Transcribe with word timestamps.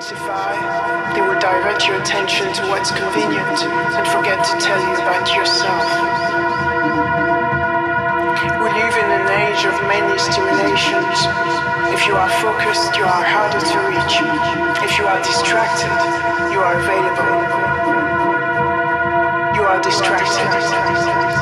they 0.00 1.20
will 1.20 1.38
direct 1.38 1.86
your 1.86 2.00
attention 2.00 2.50
to 2.54 2.62
what's 2.72 2.90
convenient 2.90 3.60
and 3.68 4.08
forget 4.08 4.40
to 4.40 4.56
tell 4.56 4.80
you 4.80 4.94
about 4.96 5.28
yourself. 5.36 5.84
We 8.64 8.68
live 8.80 8.96
in 8.96 9.08
an 9.12 9.28
age 9.44 9.60
of 9.68 9.76
many 9.92 10.16
stimulations. 10.16 11.16
If 11.92 12.06
you 12.08 12.16
are 12.16 12.32
focused, 12.40 12.96
you 12.96 13.04
are 13.04 13.24
harder 13.28 13.60
to 13.60 13.78
reach. 13.92 14.16
If 14.80 14.96
you 14.96 15.04
are 15.04 15.20
distracted, 15.20 15.92
you 16.48 16.60
are 16.64 16.80
available. 16.80 17.36
You 19.52 19.62
are 19.68 19.82
distracted, 19.82 20.48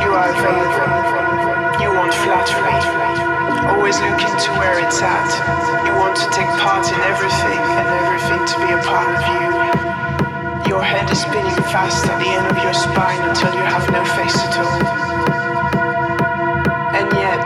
you 0.02 0.11
are 0.18 0.30
available. 0.34 1.80
You 1.80 1.95
want 1.95 2.12
flattery. 2.12 3.27
Always 3.66 3.98
looking 4.00 4.30
to 4.30 4.50
where 4.61 4.79
it's 4.79 5.02
at. 5.02 5.30
You 5.86 5.93
want 5.98 6.14
to 6.16 6.29
take 6.30 6.46
part 6.62 6.86
in 6.86 7.00
everything 7.02 7.58
and 7.58 7.88
everything 8.07 8.43
to 8.46 8.57
be 8.62 8.70
a 8.70 8.80
part 8.86 9.11
of 9.11 9.22
you. 9.27 10.71
Your 10.71 10.82
head 10.82 11.11
is 11.11 11.22
spinning 11.22 11.58
fast 11.72 12.07
at 12.07 12.22
the 12.22 12.29
end 12.29 12.46
of 12.46 12.62
your 12.62 12.75
spine 12.75 13.18
until 13.29 13.53
you 13.54 13.64
have 13.67 13.90
no 13.90 14.04
face 14.04 14.36
at 14.39 14.54
all. 14.62 14.79
And 16.94 17.08
yet, 17.18 17.40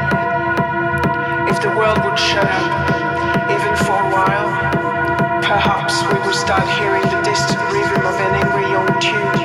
if 1.48 1.62
the 1.62 1.70
world 1.76 2.04
would 2.04 2.18
shut 2.18 2.44
up, 2.44 2.92
even 3.48 3.72
for 3.86 3.96
a 3.96 4.08
while, 4.12 4.50
perhaps 5.40 6.02
we 6.12 6.18
would 6.26 6.34
start 6.34 6.66
hearing 6.76 7.02
the 7.08 7.22
distant 7.22 7.62
rhythm 7.72 8.04
of 8.04 8.16
an 8.20 8.32
angry 8.42 8.68
young 8.68 8.90
tune 9.00 9.38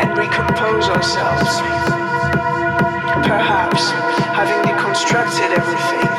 and 0.00 0.16
recompose 0.16 0.88
ourselves. 0.88 1.91
Deconstructed 5.32 5.58
everything, 5.58 6.11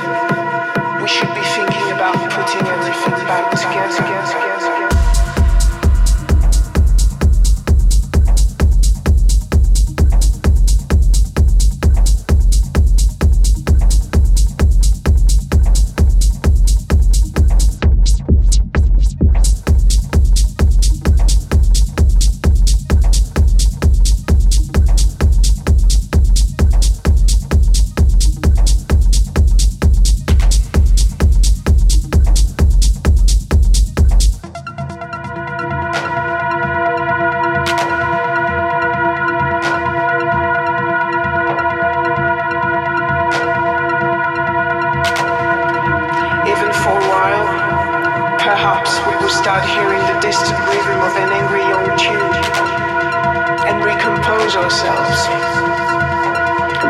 ourselves. 54.52 55.28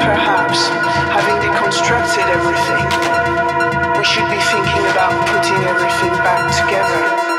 Perhaps, 0.01 0.69
having 1.13 1.37
deconstructed 1.45 2.25
everything, 2.33 2.85
we 3.95 4.03
should 4.03 4.27
be 4.29 4.41
thinking 4.49 4.85
about 4.89 5.13
putting 5.29 5.63
everything 5.69 6.09
back 6.25 6.49
together. 6.65 7.32